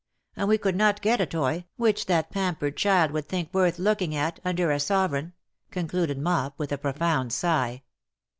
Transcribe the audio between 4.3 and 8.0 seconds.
under a sovereign/^ concluded Mop, with a profound sigh.